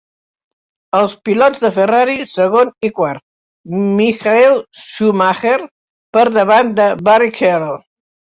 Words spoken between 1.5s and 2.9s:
de Ferrari segon